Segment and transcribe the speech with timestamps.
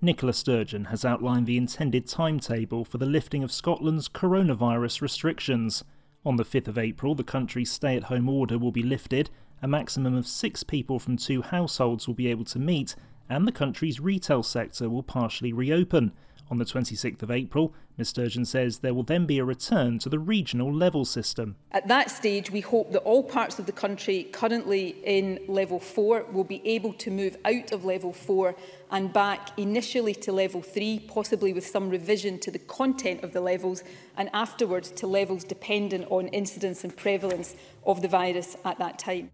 [0.00, 5.84] Nicola Sturgeon has outlined the intended timetable for the lifting of Scotland's coronavirus restrictions.
[6.24, 9.30] On the 5th of April, the country's stay at home order will be lifted,
[9.62, 12.94] a maximum of six people from two households will be able to meet,
[13.28, 16.12] and the country's retail sector will partially reopen.
[16.50, 20.08] On the 26th of April, Ms Sturgeon says there will then be a return to
[20.08, 21.56] the regional level system.
[21.72, 26.26] At that stage, we hope that all parts of the country currently in level 4
[26.32, 28.54] will be able to move out of level 4
[28.90, 33.40] and back initially to level 3, possibly with some revision to the content of the
[33.42, 33.82] levels,
[34.16, 39.30] and afterwards to levels dependent on incidence and prevalence of the virus at that time.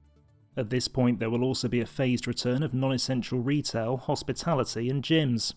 [0.56, 4.88] At this point, there will also be a phased return of non essential retail, hospitality,
[4.88, 5.55] and gyms.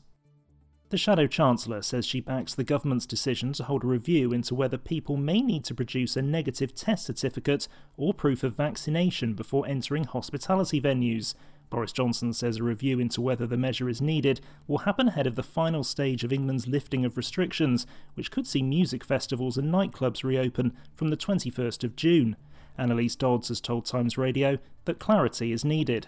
[0.90, 4.78] The Shadow Chancellor says she backs the government's decision to hold a review into whether
[4.78, 10.06] people may need to produce a negative test certificate or proof of vaccination before entering
[10.06, 11.34] hospitality venues.
[11.70, 15.36] Boris Johnson says a review into whether the measure is needed will happen ahead of
[15.36, 20.24] the final stage of England's lifting of restrictions, which could see music festivals and nightclubs
[20.24, 22.38] reopen from the 21st of June.
[22.80, 26.08] Anneliese Dodds has told Times Radio that clarity is needed.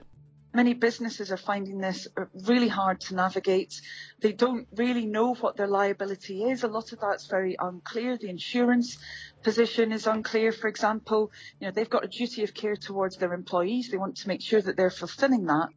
[0.53, 3.81] Many businesses are finding this uh, really hard to navigate.
[4.19, 6.63] They don't really know what their liability is.
[6.63, 8.17] A lot of that's very unclear.
[8.17, 8.97] The insurance
[9.43, 11.31] position is unclear, for example.
[11.59, 13.89] You know, they've got a duty of care towards their employees.
[13.89, 15.69] They want to make sure that they're fulfilling that.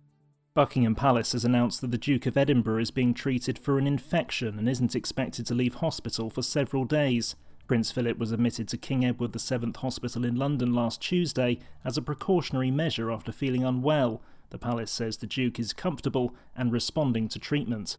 [0.54, 4.58] Buckingham Palace has announced that the Duke of Edinburgh is being treated for an infection
[4.58, 7.36] and isn't expected to leave hospital for several days.
[7.66, 12.02] Prince Philip was admitted to King Edward VII Hospital in London last Tuesday as a
[12.02, 14.20] precautionary measure after feeling unwell.
[14.52, 17.96] The palace says the Duke is comfortable and responding to treatment.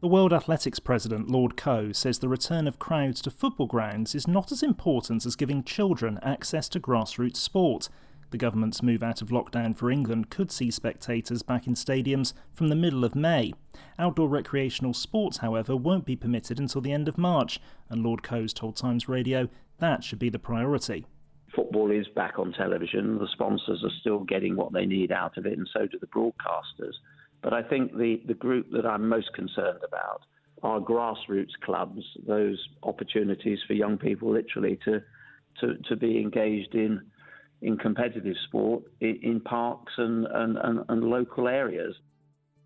[0.00, 4.26] The World Athletics president, Lord Coe, says the return of crowds to football grounds is
[4.26, 7.88] not as important as giving children access to grassroots sport.
[8.30, 12.66] The government's move out of lockdown for England could see spectators back in stadiums from
[12.66, 13.54] the middle of May.
[13.96, 18.52] Outdoor recreational sports, however, won't be permitted until the end of March, and Lord Coe's
[18.52, 19.48] told Times Radio
[19.78, 21.06] that should be the priority
[21.58, 23.18] football is back on television.
[23.18, 26.06] The sponsors are still getting what they need out of it, and so do the
[26.06, 26.92] broadcasters.
[27.42, 30.22] But I think the, the group that I'm most concerned about
[30.62, 35.02] are grassroots clubs, those opportunities for young people literally to,
[35.60, 37.00] to, to be engaged in,
[37.60, 41.96] in competitive sport in, in parks and, and, and, and local areas.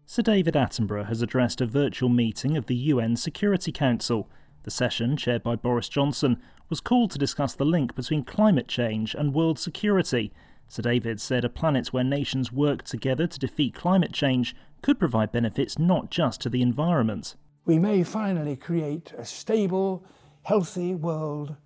[0.05, 4.29] Sir David Attenborough has addressed a virtual meeting of the UN Security Council.
[4.65, 9.15] The session, chaired by Boris Johnson, was called to discuss the link between climate change
[9.15, 10.33] and world security.
[10.69, 15.33] Sir David said a planet where nations work together to defeat climate change could provide
[15.33, 17.35] benefits not just to the environment.
[17.65, 20.05] We may finally create a stable,
[20.43, 21.57] healthy world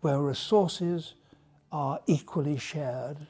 [0.00, 1.14] where resources
[1.72, 3.26] are equally shared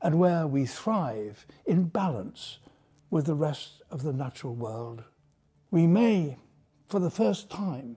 [0.00, 2.58] and where we thrive in balance
[3.10, 5.02] with the rest of the natural world.
[5.70, 6.36] We may,
[6.88, 7.96] for the first time,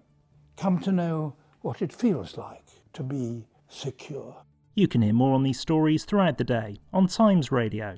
[0.61, 4.43] come to know what it feels like to be secure.
[4.75, 7.97] You can hear more on these stories throughout the day on Times Radio.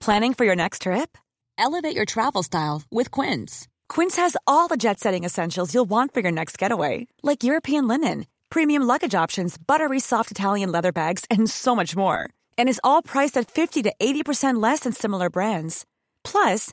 [0.00, 1.18] Planning for your next trip?
[1.58, 3.68] Elevate your travel style with Quince.
[3.88, 7.86] Quince has all the jet setting essentials you'll want for your next getaway, like European
[7.86, 12.30] linen, premium luggage options, buttery soft Italian leather bags, and so much more.
[12.56, 15.84] And is all priced at 50 to 80% less than similar brands.
[16.22, 16.72] Plus,